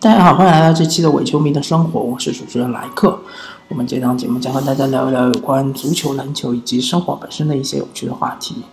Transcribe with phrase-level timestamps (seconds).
[0.00, 3.20] 大家好，欢迎来到这期的伪球迷的生活，我是主持人莱克。
[3.68, 8.64] 我们这档节目将和大家聊一聊有关足球、篮球以及生活本身的一些有趣的话题。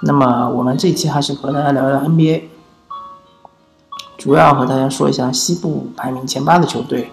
[0.00, 2.42] 那么，我们这期还是和大家聊聊 NBA，
[4.18, 7.12] 主要和大家说一下西部排名前八的球队。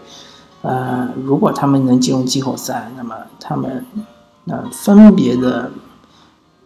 [0.63, 3.85] 呃，如果他们能进入季后赛，那么他们
[4.47, 5.71] 呃分别的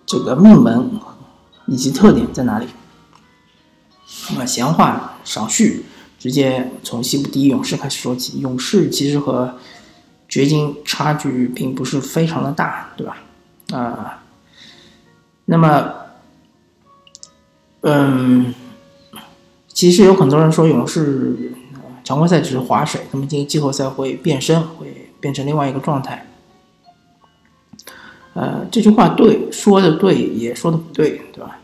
[0.06, 0.90] 这个命门
[1.66, 2.70] 以及特点在哪里？
[4.30, 5.88] 那么闲话少叙。
[6.26, 8.40] 直接从西部第一勇士开始说起。
[8.40, 9.60] 勇士其实和
[10.28, 13.18] 掘金差距并不是非常的大，对吧？
[13.72, 14.24] 啊，
[15.46, 15.94] 那么，
[17.82, 18.56] 嗯，
[19.68, 21.54] 其实有很多人说勇士
[22.04, 26.26] 常规赛只是划水，他们进季后赛会变身，会变成另外一个状态。
[28.34, 31.60] 呃，这句话对，说的对，也说的不对，对吧？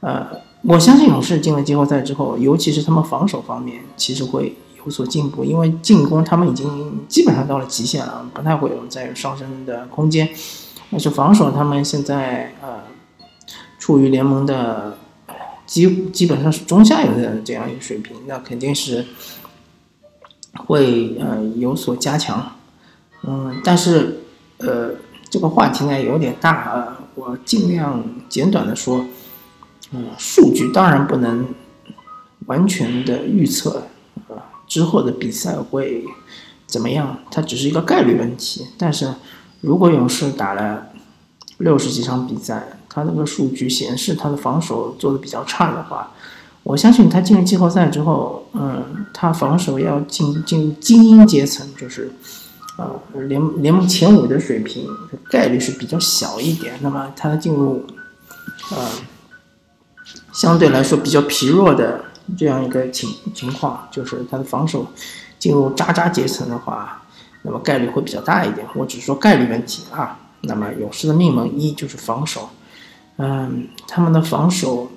[0.00, 0.51] 呃。
[0.64, 5.44] 我相信勇士进了季后赛之后，尤其是他们防守方面，其实会有所进步。
[5.44, 10.28] 因为进攻他们已经基本上到了极限了，不太会有再上升的空间。
[10.90, 12.82] 但是防守，他们现在呃
[13.80, 14.96] 处于联盟的
[15.66, 19.04] 基基本上是中下游的这样一个水平，那肯定是
[20.66, 22.52] 会呃有所加强。
[23.24, 24.20] 嗯，但是
[24.58, 24.90] 呃
[25.28, 29.04] 这个话题呢有点大啊，我尽量简短的说。
[30.18, 31.46] 数据当然不能
[32.46, 33.86] 完全的预测
[34.28, 36.04] 啊，之后的比赛会
[36.66, 37.18] 怎么样？
[37.30, 38.66] 它只是一个概率问题。
[38.78, 39.12] 但是
[39.60, 40.88] 如果勇士打了
[41.58, 46.12] 六十几场比赛，他那个数据显示他的防守做的比较差的话，
[46.62, 52.10] 我相信他进入季后赛之后，嗯，他防守要进进入精英阶层，就是
[52.76, 52.90] 啊
[53.28, 54.88] 联联盟前五的水平，
[55.30, 56.74] 概率是比较小一点。
[56.80, 57.84] 那么他进入
[58.70, 58.88] 呃。
[60.32, 62.04] 相对来说比较疲弱的
[62.36, 64.86] 这样一个情情况，就是他的防守
[65.38, 67.02] 进入渣渣阶层的话，
[67.42, 68.66] 那么概率会比较大一点。
[68.74, 70.18] 我只说概率问题啊。
[70.44, 72.48] 那么勇士的命门一就是防守，
[73.16, 74.90] 嗯，他们的防守，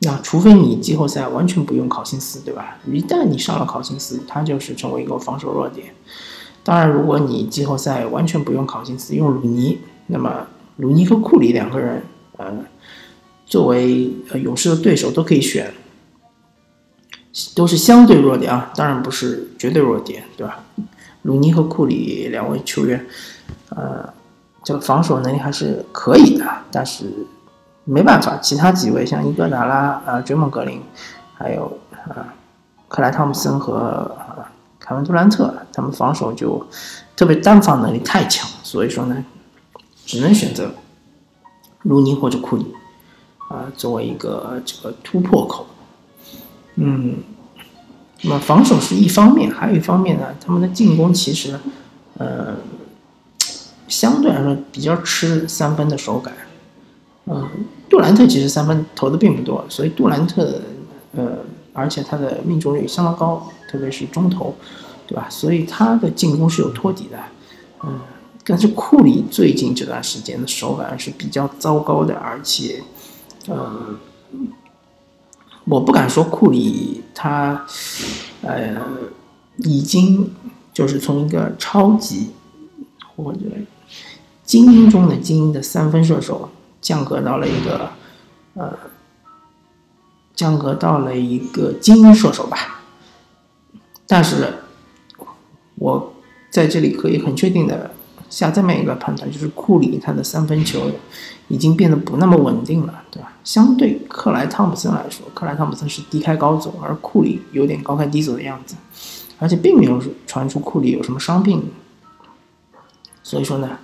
[0.00, 2.76] 那除非你季后赛完全不用考辛斯，对吧？
[2.86, 5.92] 一旦你上了考辛斯，他就是成为一个防守弱点。
[6.62, 10.46] 当然，如果你季后赛完全不用考辛斯，用鲁尼，那么
[10.76, 12.02] 鲁尼和库里两个人，
[12.36, 12.52] 呃。
[13.48, 15.72] 作为呃勇士的对手都可以选，
[17.54, 20.62] 都是相对弱点啊，当然不是绝对弱点，对吧？
[21.22, 23.04] 鲁尼和库里两位球员，
[23.70, 24.06] 呃，
[24.62, 27.06] 这个防守能力还是可以的，但是
[27.84, 30.80] 没办法，其他几位像伊戈达拉、啊追梦格林，
[31.34, 32.34] 还有啊
[32.86, 34.14] 克莱汤普森和
[34.78, 36.64] 凯文杜兰特，他们防守就
[37.16, 39.24] 特别单防能力太强，所以说呢，
[40.04, 40.70] 只能选择
[41.82, 42.74] 鲁尼或者库里。
[43.48, 45.66] 啊，作为一个这个突破口，
[46.74, 47.16] 嗯，
[48.20, 51.58] 那么防守是一方面，还有一方面呢，他们的进攻其实，
[52.18, 52.56] 呃，
[53.88, 56.34] 相对来说比较吃三分的手感。
[57.24, 57.48] 嗯，
[57.88, 60.60] 杜兰特其实三分投的并不多，所以杜兰特，
[61.16, 61.38] 呃，
[61.72, 64.54] 而且他的命中率相当高，特别是中投，
[65.06, 65.26] 对吧？
[65.30, 67.18] 所以他的进攻是有托底的。
[67.82, 67.98] 嗯，
[68.44, 72.82] 但是库里最近这段时间的手感是比较糟糕的，而且。
[73.50, 73.98] 嗯，
[75.64, 77.64] 我不敢说库里他，
[78.42, 78.76] 呃，
[79.56, 80.30] 已经
[80.72, 82.30] 就是从一个超级
[83.16, 83.40] 或者
[84.44, 86.50] 精英中的精英的三分射手
[86.80, 87.90] 降格到了一个
[88.54, 88.78] 呃，
[90.34, 92.82] 降格到了一个精英射手吧。
[94.06, 94.54] 但是，
[95.76, 96.14] 我
[96.50, 97.92] 在这里可以很确定的。
[98.30, 100.90] 下这么一个判断，就是库里他的三分球
[101.48, 103.32] 已经变得不那么稳定了，对吧？
[103.42, 108.76] 相对克莱汤普森来说，克莱汤普森是低开高走，而库里有点高开低走的样子，
[109.38, 111.62] 而且并没有传出库里有什么伤病，
[113.22, 113.78] 所以说呢，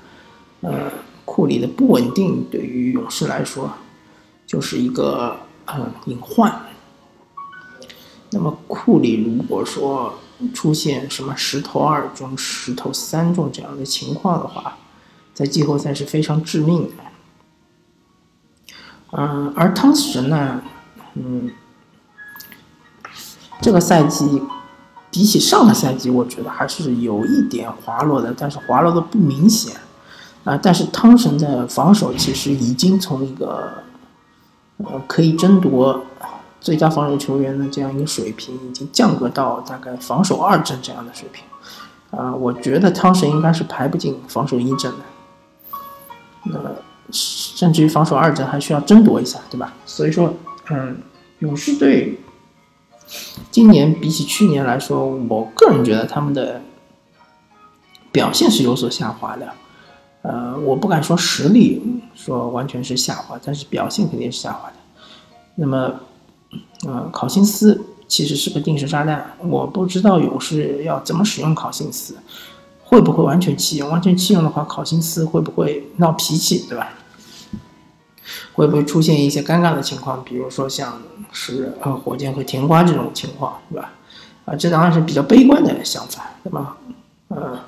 [0.61, 0.91] 呃，
[1.25, 3.71] 库里的不稳定对于勇士来说
[4.47, 6.55] 就是一个呃隐患。
[8.31, 10.13] 那么库里如果说，
[10.53, 14.77] 出现什么十投二中、十投三中这样的情况的话，
[15.33, 16.93] 在季后赛是非常致命的。
[19.13, 20.61] 嗯，而汤神呢，
[21.15, 21.51] 嗯，
[23.61, 24.43] 这个赛季
[25.11, 29.77] 比起上个赛季，我觉得还是有一点滑落的，但是滑落的不明显。
[30.45, 33.85] 啊，但是汤神的防守其实已经从一个
[34.79, 36.05] 呃可以争夺。
[36.65, 41.45] 最佳防守球员的这样一个水平，已经降格到大概防守二阵这样的水平，
[42.19, 44.99] 啊，我觉得汤神应该是排不进防守一阵的，
[46.45, 46.59] 那
[47.11, 49.75] 甚至于防守二阵还需要争夺一下，对吧？
[49.85, 50.33] 所以说，
[50.71, 51.03] 嗯，
[51.41, 52.19] 勇士队
[53.51, 56.63] 今年比起去年来说，我个人觉得他们的
[58.11, 59.53] 表现是有所下滑的。
[60.23, 64.77] 呃，我不敢说实力说完全是下滑，但是表现肯定是下滑的。
[65.57, 66.01] 那么，
[66.87, 72.17] 呃，考辛斯其实是个定时炸弹，我不知道勇士要怎么使用考辛斯，
[72.83, 73.89] 会不会完全弃用？
[73.91, 76.89] 完全弃用的话，考辛斯会不会闹脾气，对吧？
[78.55, 80.25] 会不会出现一些尴尬的情况？
[80.25, 81.01] 比如说像
[81.33, 83.93] 是呃火箭和甜瓜这种情况，对吧？
[84.45, 86.77] 啊，这当然是比较悲观的想法，对吧？
[87.29, 87.59] 呃，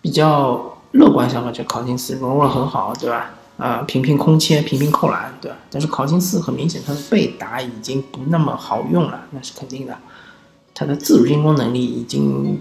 [0.00, 0.72] 比较。
[0.92, 3.30] 乐观想法，就考辛斯融入很好，对吧？
[3.56, 5.56] 啊，频频空切，频频扣篮，对吧？
[5.70, 9.96] 但是考辛斯很明显，他的背打已经不那么好用了，那是肯定的。
[10.74, 12.60] 他的自主进攻能力已经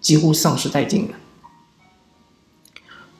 [0.00, 1.14] 几乎丧失殆尽了。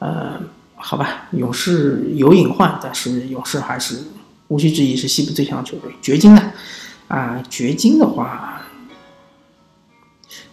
[0.00, 0.40] 呃，
[0.74, 4.04] 好吧，勇士有隐患，但是勇士还是
[4.48, 5.92] 无需质疑是西部最强的球队。
[6.02, 6.52] 掘金呢？
[7.08, 8.54] 啊，掘金的话。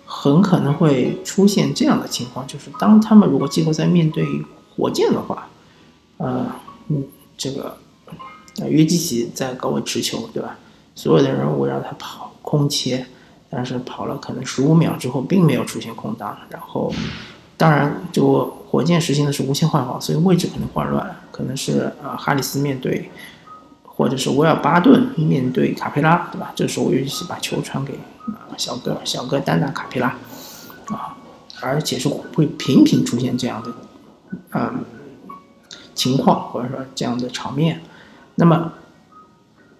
[0.07, 4.25] 很可能会出现这样的情况，就是当他们如果季后赛面对
[4.75, 5.47] 火箭的话，
[6.17, 6.49] 呃，
[6.87, 7.03] 嗯，
[7.37, 7.77] 这个
[8.67, 10.57] 约基奇在高位持球，对吧？
[10.95, 13.05] 所有的人围绕他跑空切，
[13.49, 16.37] 但是跑了可能十五秒之后，并没有出现空档。
[16.49, 16.93] 然后，
[17.57, 23.09] 当然，就火箭实行的是无限换防，所以位置可能混乱，可能是呃哈里斯面对，
[23.83, 26.53] 或者是威尔巴顿面对卡佩拉，对吧？
[26.55, 27.93] 这时候约基奇把球传给。
[28.57, 30.07] 小哥，小哥单打卡佩拉，
[30.87, 31.15] 啊，
[31.61, 33.73] 而且是会频频出现这样的，
[34.53, 34.83] 嗯，
[36.05, 37.81] 情况或者说这样的场面。
[38.35, 38.73] 那么，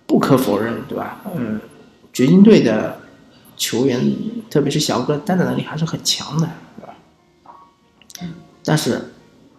[0.08, 1.22] 不可否认，对吧？
[1.36, 1.60] 嗯，
[2.12, 2.98] 掘金队的
[3.56, 4.00] 球员，
[4.50, 6.94] 特别是小哥单打能力还是很强的，对吧？
[8.64, 9.14] 但是，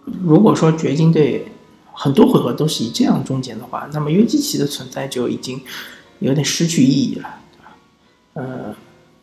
[0.04, 1.46] 如果说掘金队
[1.92, 5.60] 很多回合都是以这样终结的话，那么约基奇的存在就已经
[6.18, 7.76] 有点失去意义了，对吧？
[8.34, 8.74] 呃。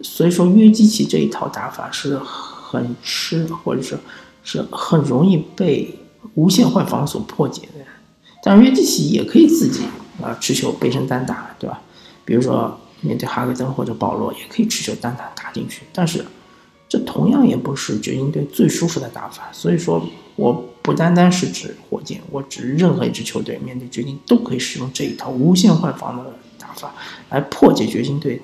[0.01, 3.97] 所以说约基奇这一套打法是很吃，或者说
[4.43, 5.97] 是很容易被
[6.35, 7.85] 无限换防所破解的。
[8.43, 9.83] 但是约基奇也可以自己
[10.21, 11.81] 啊持球背身单打，对吧？
[12.25, 15.83] 比如说面对哈格登或者保罗，也可以持球单打打进去。
[15.93, 16.25] 但是
[16.89, 19.49] 这同样也不是掘金队最舒服的打法。
[19.51, 26.93] 所以说我不单单是指火箭，我指任何一支球队面对掘金都可以使用这一套无限换防的打法
[27.29, 28.41] 来破解掘金队。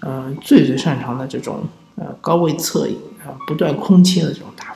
[0.00, 1.64] 嗯，最最擅长的这种
[1.96, 4.75] 呃高位策应啊，不断空切的这种打法，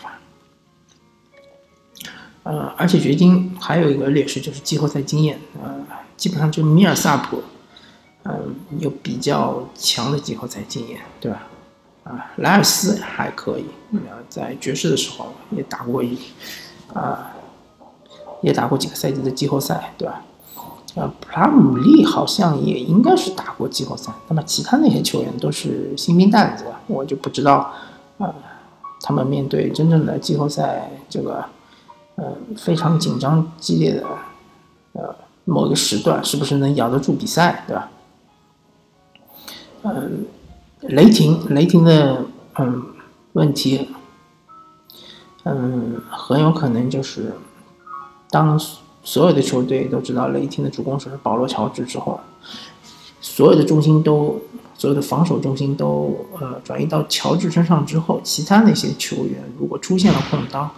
[2.43, 5.75] 呃，而且掘金还有一个劣势就是季后赛经验，呃，
[6.17, 7.43] 基本上就米尔萨普，
[8.25, 11.47] 嗯，有比较强的季后赛经验，对吧？
[12.05, 13.67] 啊，莱尔斯还可以，
[14.29, 16.19] 在爵士的时候也打过一，
[16.95, 17.31] 啊，
[18.41, 20.23] 也打过几个赛季的季后赛，对吧？
[20.97, 24.11] 呃，普拉姆利好像也应该是打过季后赛。
[24.29, 27.73] 那么其他那些球员都是新兵蛋子，我就不知道，
[28.19, 28.35] 呃，
[29.03, 31.45] 他们面对真正的季后赛这个，
[32.21, 34.05] 呃，非常紧张激烈的，
[34.93, 35.15] 呃，
[35.47, 37.91] 某个时段是不是能咬得住比赛，对吧？
[39.83, 40.27] 嗯，
[40.83, 42.27] 雷霆，雷霆的
[42.59, 42.85] 嗯
[43.33, 43.89] 问题，
[45.45, 47.33] 嗯，很有可能就是
[48.31, 48.61] 当。
[49.03, 52.21] 所有的球队都知道雷霆的主攻手是保罗·乔治之后，
[53.23, 54.39] 所有的重心都，
[54.77, 60.71] 所有的防守重心都呃转移到乔治身上之后，其他那些球员如果出现了空当，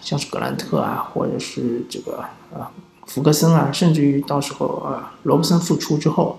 [0.00, 2.70] 像是格兰特啊，或者是这个啊
[3.06, 6.38] 福格森啊，甚至于到时候啊罗布森复出之后，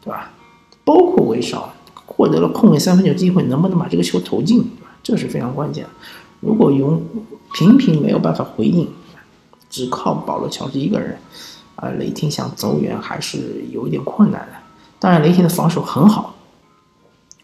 [0.00, 0.30] 对吧？
[0.84, 1.72] 包括威少
[2.04, 4.70] 获得了空位三分球机会，能不能把这个球投进，
[5.02, 5.86] 这是非常关键。
[6.40, 7.02] 如果用
[7.54, 8.88] 频频没有办法回应。
[9.68, 11.18] 只靠保罗·乔治一个人，
[11.74, 14.52] 啊，雷霆想走远还是有一点困难的。
[15.00, 16.36] 当然，雷霆的防守很好，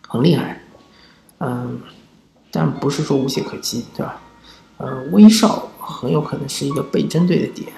[0.07, 0.63] 很厉害，
[1.39, 1.81] 嗯，
[2.51, 4.21] 但不是说无懈可击，对吧？
[4.79, 7.73] 呃，威少很有可能是一个被针对的点，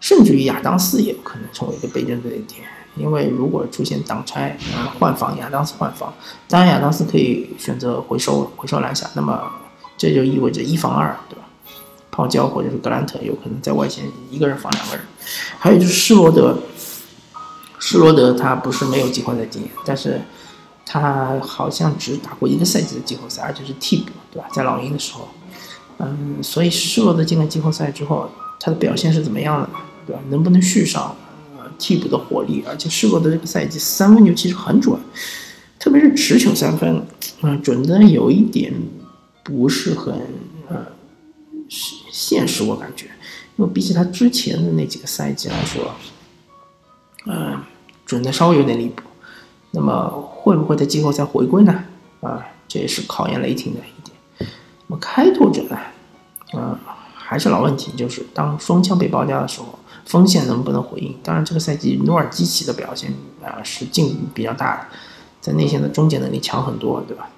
[0.00, 2.62] 甚至于亚当斯也有可能成为一个被针对的点，
[2.96, 6.12] 因为如果出现挡拆、呃换防，亚当斯换防，
[6.48, 9.50] 当然亚当斯可以选择回收回收篮下，那么
[9.98, 11.42] 这就意味着一防二，对吧？
[12.10, 15.04] 泡椒或者是格兰特有可能在外线一个人防两个人，
[15.58, 16.56] 还有就是施罗德，
[17.78, 20.22] 施罗德他不是没有季后赛经验，但是
[20.86, 24.48] 他好像只打过一个赛季的季后赛，而且是替补，对吧？
[24.50, 25.28] 在老鹰的时候，
[25.98, 29.70] 嗯，所以施罗德进了季后赛之后，他的表现是怎么样的，
[30.06, 30.22] 对吧？
[30.28, 31.14] 能不能续上
[31.56, 32.62] 呃替补的火力？
[32.66, 34.98] 而且施罗德这个赛季三分球其实很准，
[35.78, 37.06] 特别是持球三分，
[37.42, 38.72] 嗯，准的有一点
[39.42, 40.14] 不是很
[40.68, 40.86] 呃。
[41.68, 43.06] 现实，我感觉，
[43.56, 45.92] 因为比起他之前的那几个赛季来说，
[47.26, 47.58] 嗯，
[48.06, 49.02] 准的稍微有点离谱。
[49.72, 51.84] 那么会不会在季后赛回归呢？
[52.20, 54.15] 啊，这也是考验雷霆的一点。
[54.86, 55.76] 那么开拓者呢？
[56.54, 56.78] 嗯，
[57.14, 61.16] 还是老问题，就是当双枪被包夹的时候，锋线能不能回应？
[61.22, 63.12] 当然，这个赛季努尔基奇的表现
[63.44, 64.86] 啊是进步比较大的，
[65.40, 67.28] 在内线的终结能力强很多，对吧？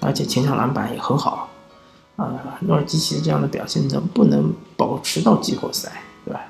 [0.00, 1.48] 而且前场篮板也很好。
[2.16, 5.90] 啊，努尔基奇这样的表现能不能保持到季后赛，
[6.24, 6.40] 对吧？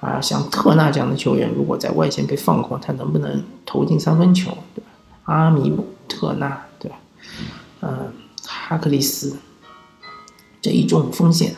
[0.00, 4.90] 啊，像特纳这样的球员，如果在外线被放空，他能不能投进三分球，对吧？
[5.26, 6.96] 阿米姆特纳，对吧？
[7.82, 8.12] 嗯，
[8.44, 9.36] 哈克利斯
[10.60, 11.54] 这一种风险，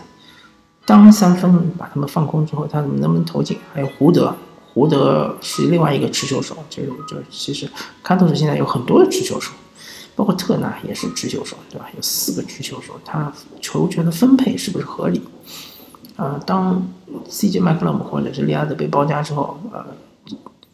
[0.86, 3.58] 当三分把他们放空之后，他们能不能投进？
[3.72, 4.34] 还有胡德，
[4.72, 7.68] 胡德是另外一个持球手，就是就其实
[8.02, 9.52] 看透是现在有很多的持球手。
[10.14, 11.86] 包括特纳也是持球手，对吧？
[11.96, 13.32] 有四个持球手，他
[13.62, 15.22] 球权的分配是不是合理？
[16.16, 16.86] 啊，当
[17.30, 19.82] CJ 麦克勒姆或者是利亚德被包夹之后，呃，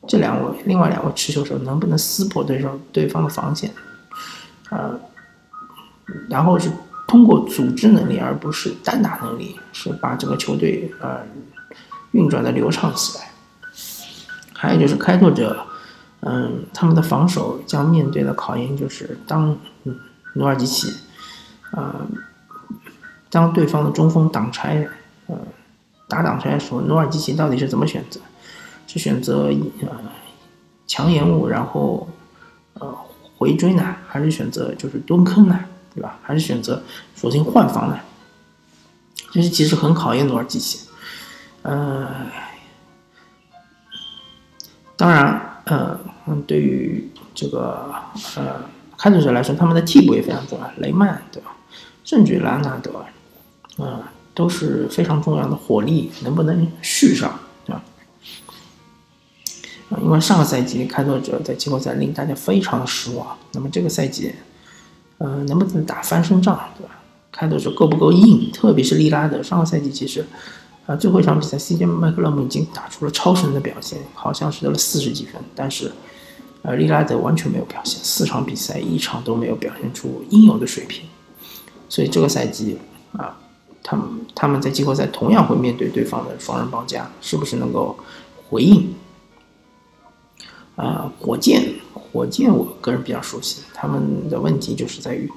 [0.09, 3.73] 这两位另外两位持球手能不能撕破对手对方的防线？
[4.71, 4.99] 呃，
[6.29, 6.69] 然后是
[7.09, 11.23] 通过组织能力而不是单打能力，是把整个球队呃
[12.13, 13.31] 运转的流畅起来。
[14.53, 15.65] 还有就是开拓者。
[16.21, 19.57] 嗯，他们的防守将面对的考验就是，当
[20.33, 20.93] 努尔基奇，
[21.71, 21.95] 呃，
[23.31, 24.89] 当对方的中锋挡拆，
[25.29, 25.39] 呃，
[26.09, 28.21] 打挡拆的时候，努尔基奇到底是怎么选择？
[28.89, 29.45] 是选择
[29.81, 29.89] 呃
[30.89, 32.09] 强延误，然后
[32.75, 32.93] 呃
[33.37, 35.61] 回追呢，还是选择就是蹲坑呢？
[35.95, 36.19] 对吧？
[36.23, 36.83] 还是选择
[37.15, 37.99] 索性换防呢？
[39.33, 40.89] 这是其实很考验努尔基奇。
[41.63, 42.27] 呃，
[44.97, 45.45] 当然。
[45.71, 47.95] 嗯，对于这个
[48.37, 48.65] 呃
[48.97, 51.55] 开拓者来说，他们的替补也非常重要，雷曼对吧？
[52.05, 53.05] 甚至兰纳德，
[53.77, 54.03] 嗯，
[54.33, 57.83] 都是非常重要的火力，能不能续上对吧？
[60.03, 64.35] 因为上个赛季开拓者在季后赛令大家非常的失望，那么这个赛季，
[65.19, 66.93] 嗯，能不能打翻身仗对吧？
[67.31, 68.51] 开的是够不够硬？
[68.53, 70.25] 特别是利拉德，上个赛季其实。
[70.87, 75.93] 啊，最后一场比赛，CJ 麦克勒姆已经打出了超神的表现，好像是得了四十几分，但是，
[76.63, 81.05] 呃，利拉德完全没有表现，四场比赛一场都没有表现出应有的水平，
[81.91, 82.79] 所以这个赛季
[83.13, 83.39] 啊，
[83.83, 87.95] 他们他们在季后赛同样会面对对方的双人包夹，是不是能够
[88.49, 88.95] 回应？
[90.77, 91.75] 啊，火箭，
[92.13, 95.31] 火箭，我个人比较熟悉，他们的问题就是在于，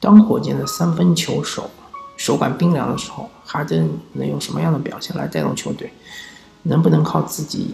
[0.00, 1.70] 当火箭的三分球手。
[2.16, 5.92] 手感冰凉的时候，哈登能用什么样的表现来带动球队？
[6.62, 7.70] 能不能靠自己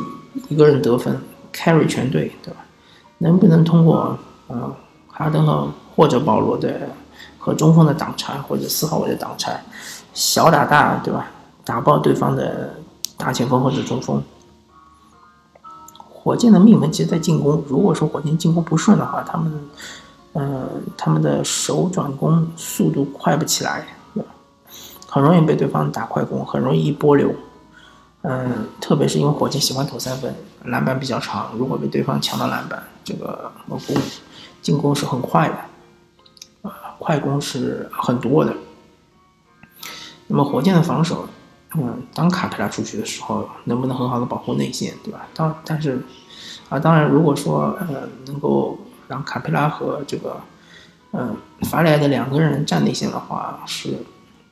[0.48, 1.16] 一个人得分
[1.52, 2.60] carry 全队，对吧？
[3.18, 4.18] 能不能通过
[4.48, 6.88] 呃哈登和或者保罗的
[7.38, 9.62] 和中锋的挡拆，或者四号位的挡拆，
[10.12, 11.30] 小打大，对吧？
[11.64, 12.74] 打爆对方的
[13.16, 14.20] 大前锋或者中锋。
[16.22, 19.68] 火箭的命门其实在进攻，如果说火箭进攻不顺的话，他们
[20.34, 23.84] 嗯他们的手转攻速度快不起来。
[25.08, 27.30] 很容易被对方打快攻，很容易一波流。
[28.22, 33.78] 嗯，特别是因为火箭喜欢投三分，篮板比较长，如果被对方抢到篮板，这个攻
[34.62, 38.54] 进攻是很快的，啊，快攻是很多的。
[40.28, 41.26] 那么火箭的防守，
[41.76, 45.26] 嗯，当卡佩拉出去的时候，能不能很好的保护内线，对吧？
[45.34, 46.02] 当但是，
[46.68, 50.40] 啊，当然，如果说呃能够让卡佩拉和这个
[51.12, 53.96] 嗯法里埃的两个人站内线的话，是。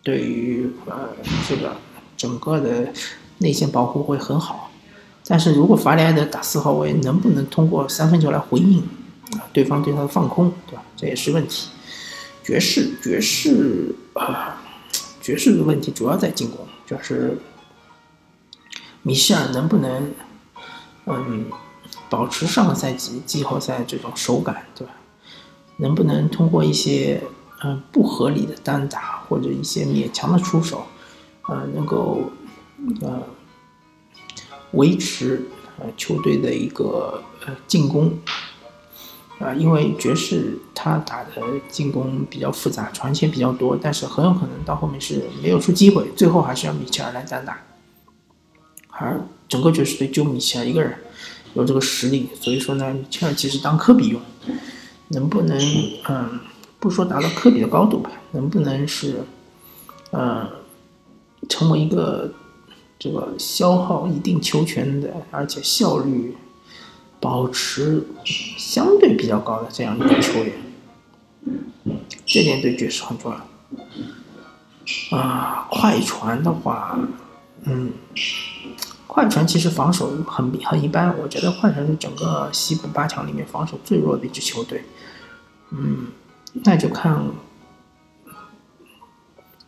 [0.02, 1.10] 对于呃
[1.46, 1.76] 这个
[2.16, 2.90] 整个的
[3.36, 4.70] 内线保护会很好，
[5.26, 8.78] 但是如果法里埃德打四号位，能不能通过三分球来回应
[9.32, 10.82] 啊对方对他的放空，对吧？
[10.96, 11.68] 这也是问题。
[12.42, 14.62] 爵士爵士啊，
[15.20, 17.38] 爵士的问题主要在进攻，就是
[19.02, 20.12] 米歇尔能不能
[21.06, 21.46] 嗯
[22.08, 24.92] 保持上个赛季季后赛这种手感，对吧？
[25.76, 27.22] 能不能通过一些
[27.62, 29.22] 嗯不合理的单打？
[29.28, 30.84] 或者一些勉强的出手，
[31.46, 32.32] 呃，能够
[33.02, 33.22] 呃
[34.72, 35.46] 维持
[35.78, 38.18] 呃球队的一个呃进攻，
[39.40, 41.30] 啊，因为爵士他打的
[41.68, 47.58] 进攻比较复杂，传切比较多，但是很有可能到后面是没有出机会，最后还是要米切尔来单打，
[48.90, 50.94] 而整个爵士队就米切尔一个人
[51.54, 54.20] 有这个实力，所以说呢，米切尔其实当科比用，
[55.08, 55.58] 能不能
[56.08, 56.40] 嗯？
[56.78, 59.22] 不说达到科比的高度吧，能不能是，
[60.12, 60.48] 呃，
[61.46, 62.32] 成为一个
[62.98, 66.34] 这个消耗一定球权的，而且效率
[67.20, 70.52] 保持相对比较高的这样一个球员，
[72.24, 75.16] 这点对爵士很重要。
[75.16, 76.98] 啊，快船的话，
[77.64, 77.92] 嗯，
[79.06, 84.82] 快船其实防守很很一般，我觉得快船是整个西部八强里面防守最弱的一支球队。
[85.70, 86.06] 嗯，
[86.64, 87.22] 那就看，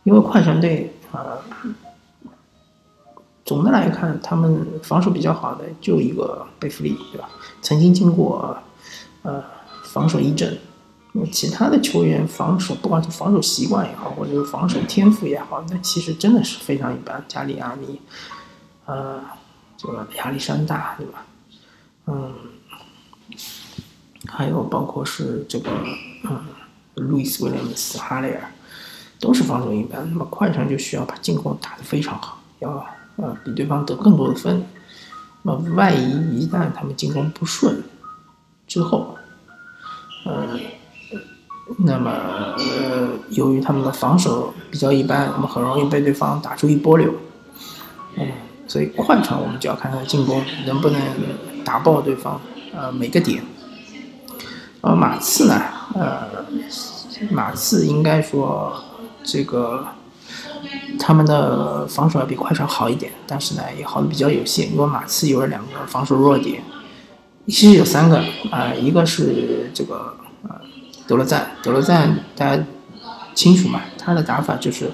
[0.03, 1.37] 因为快船队啊，
[3.45, 7.29] 总的来看，他们防守比较好的就一个贝弗利，对吧？
[7.61, 8.57] 曾经经过
[9.23, 9.43] 呃
[9.83, 10.57] 防守一阵。
[11.31, 17.23] 其他的球员防守，不管是防守习惯也好，或者是防守天赋也好，那其实真的是非常一般。
[17.27, 18.01] 加里亚尼，
[18.85, 19.21] 呃，
[19.77, 21.25] 这个亚历山大，对吧？
[22.07, 22.33] 嗯，
[24.27, 25.69] 还有包括是这个，
[26.23, 26.45] 嗯，
[26.95, 28.51] 路易斯威廉姆斯、哈雷尔，
[29.19, 30.09] 都是防守一般。
[30.09, 32.83] 那么快船就需要把进攻打得非常好，要
[33.17, 34.65] 呃比对方得更多的分。
[35.43, 37.83] 那么万一一旦他们进攻不顺
[38.67, 39.17] 之后，
[40.25, 40.59] 呃。
[41.77, 47.15] 那么，呃，由于他们的防守比较一般，那么很容易被对方打出一波流。
[48.17, 48.27] 嗯，
[48.67, 51.01] 所以快船我们就要看他的进攻能不能
[51.63, 52.39] 打爆对方，
[52.73, 53.41] 呃，每个点。
[54.81, 55.61] 而马刺呢，
[55.95, 56.45] 呃，
[57.31, 58.73] 马刺应该说
[59.23, 59.87] 这个
[60.99, 66.63] 他们的防守要比快船好一点，但是呢也好的比较有限，因为马刺有了两个防守弱点，
[67.47, 70.49] 其实有三个啊，一个是这个呃。
[71.05, 72.63] 德罗赞，德罗赞，大家
[73.35, 73.81] 清楚嘛？
[73.97, 74.89] 他的打法就是，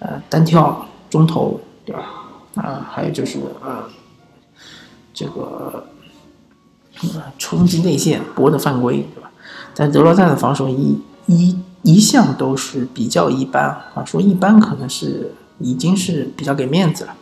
[0.00, 2.02] 呃，单挑中投，对吧？
[2.56, 3.84] 啊，还有就是呃，
[5.14, 5.86] 这个
[7.38, 9.30] 冲击内线，博的犯规，对吧？
[9.72, 13.64] 但德罗赞的防守一一一向都是比较一般
[13.94, 17.14] 啊，说一般可能是已经是比较给面子了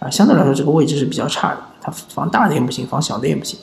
[0.00, 3.60] 啊，相对来说这个位置是比较差的，他防大的也不行，防小的也不行。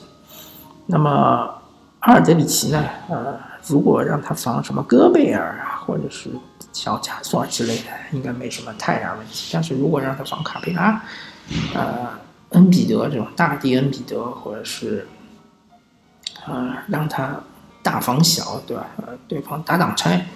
[0.86, 1.50] 那么
[1.98, 2.84] 阿尔德里奇呢？
[3.08, 3.36] 呃。
[3.66, 6.28] 如果让他防什么戈贝尔啊，或者是
[6.74, 9.48] 小加索尔之类的，应该没什么太大问题。
[9.54, 11.02] 但是如果让他防卡佩拉，
[11.72, 12.10] 呃，
[12.50, 15.08] 恩比德这种大帝恩比德，或者是，
[16.46, 17.40] 呃，让他
[17.84, 18.86] 大防小，对吧？
[18.96, 20.26] 呃，对方打挡拆，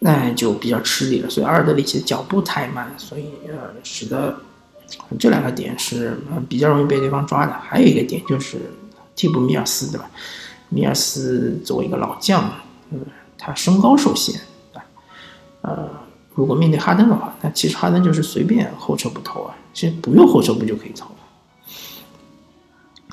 [0.00, 1.30] 那就比较吃力了。
[1.30, 4.36] 所以阿尔德里奇的脚步太慢，所以呃，使得
[5.18, 7.52] 这两个点是比较容易被对方抓的。
[7.52, 8.58] 还有一个点就是
[9.16, 10.10] 替补米尔斯，对吧？
[10.68, 12.52] 米尔斯作为一个老将，
[12.90, 13.00] 嗯，
[13.38, 14.38] 他身高受限，
[14.72, 14.84] 对吧？
[15.62, 15.88] 呃，
[16.34, 21.13] 如果面对哈登的话，那其实哈登就是随便后撤步投啊，其实不用后撤步就可以投。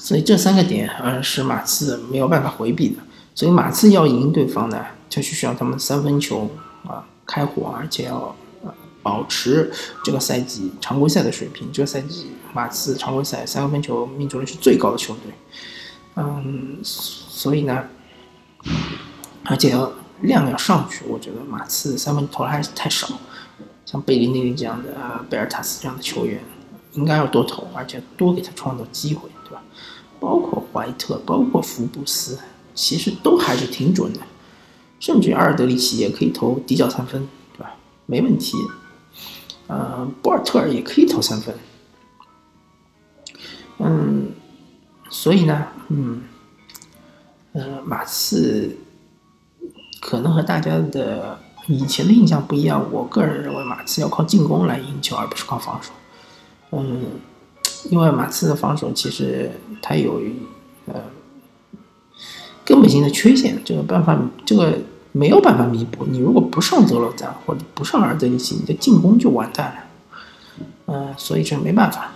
[0.04, 2.96] 所以这三个点，呃，是马刺没有办法回避的。
[3.36, 6.50] 所以马刺要赢对方呢，就是需要他们三分球
[6.88, 9.72] 啊开火，而且要呃保持
[10.04, 11.72] 这个赛季常规赛的水平。
[11.72, 15.32] 这个赛季马刺常规赛三分球命中率是最高的球队，
[16.16, 16.80] 嗯。
[16.84, 17.84] 所以呢，
[19.46, 23.08] 而且要量要上去，我觉得马刺三分投还是太少，
[23.86, 24.90] 像贝林内利这样的、
[25.30, 26.44] 贝尔塔斯这样的球员，
[26.94, 29.64] 应该要多投，而且多给他创造机会，对吧？
[30.22, 32.40] 包括怀特，包括福布斯，
[32.74, 34.20] 其实都还是挺准的，
[35.00, 37.74] 甚至阿尔德里奇也可以投底角三分，对吧？
[38.06, 38.56] 没问题。
[39.68, 41.56] 呃，博尔特尔也可以投三分。
[43.80, 44.32] 嗯，
[45.10, 46.22] 所以呢，嗯。
[47.54, 48.78] 呃，马刺
[50.00, 52.82] 可能和大家的以前的印象不一样。
[52.94, 55.92] 我个人认为，马刺要靠进攻来赢球，而不是靠防守。
[56.72, 57.08] 嗯，
[57.89, 60.22] 因为马刺的防守其实它有
[60.86, 60.96] 呃
[62.63, 64.78] 根本性的缺陷，这个办法这个
[65.12, 66.06] 没有办法弥补。
[66.06, 70.65] 你如果不上德罗赞或者不上尔德里奇，你的进攻就完蛋了。
[70.88, 72.12] 嗯，所以这没办法，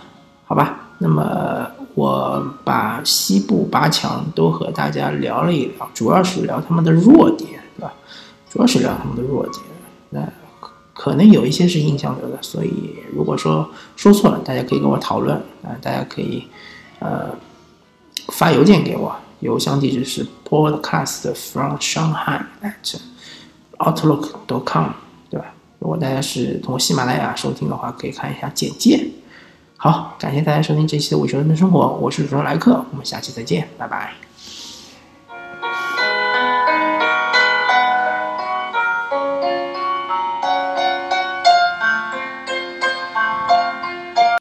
[0.46, 0.88] 好吧？
[0.98, 1.70] 那么。
[1.96, 7.94] 我把西部八强都和大家聊了一聊，主要是聊他们的弱点，对吧？
[8.50, 9.64] 主要是聊他们的弱点。
[10.10, 10.20] 那
[10.98, 16.42] 可能有一些是印象流的，所以如果说说错了，大家可以跟我讨论啊，大家可以
[17.00, 17.28] 呃
[18.28, 22.96] 发邮件给我，邮箱地址是 podcast from Shanghai at
[23.78, 24.88] outlook dot com，
[25.28, 25.52] 对吧？
[25.78, 29.06] 如果大家是通过喜马拉雅收听的话，可以看一下简介。
[29.76, 34.25] 好，感谢大家收听这期的《伪球人的生活》，我是主持人莱克，我们下期再见，拜拜。